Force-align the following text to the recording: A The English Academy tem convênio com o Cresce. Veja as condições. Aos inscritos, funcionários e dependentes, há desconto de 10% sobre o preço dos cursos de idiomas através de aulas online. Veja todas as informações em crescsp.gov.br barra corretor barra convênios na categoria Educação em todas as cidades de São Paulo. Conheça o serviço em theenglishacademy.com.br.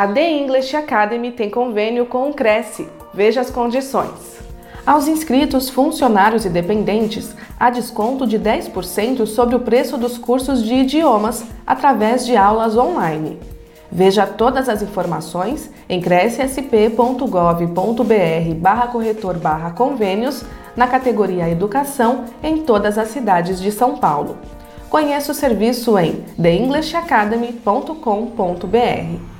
A 0.00 0.08
The 0.08 0.30
English 0.30 0.74
Academy 0.74 1.30
tem 1.30 1.50
convênio 1.50 2.06
com 2.06 2.30
o 2.30 2.32
Cresce. 2.32 2.88
Veja 3.12 3.42
as 3.42 3.50
condições. 3.50 4.40
Aos 4.86 5.06
inscritos, 5.06 5.68
funcionários 5.68 6.46
e 6.46 6.48
dependentes, 6.48 7.36
há 7.58 7.68
desconto 7.68 8.26
de 8.26 8.38
10% 8.38 9.26
sobre 9.26 9.56
o 9.56 9.60
preço 9.60 9.98
dos 9.98 10.16
cursos 10.16 10.64
de 10.64 10.72
idiomas 10.72 11.44
através 11.66 12.24
de 12.24 12.34
aulas 12.34 12.78
online. 12.78 13.38
Veja 13.92 14.26
todas 14.26 14.70
as 14.70 14.80
informações 14.80 15.70
em 15.86 16.00
crescsp.gov.br 16.00 18.54
barra 18.56 18.86
corretor 18.86 19.36
barra 19.36 19.72
convênios 19.72 20.42
na 20.74 20.88
categoria 20.88 21.50
Educação 21.50 22.24
em 22.42 22.62
todas 22.62 22.96
as 22.96 23.08
cidades 23.08 23.60
de 23.60 23.70
São 23.70 23.98
Paulo. 23.98 24.38
Conheça 24.88 25.32
o 25.32 25.34
serviço 25.34 25.98
em 25.98 26.24
theenglishacademy.com.br. 26.40 29.39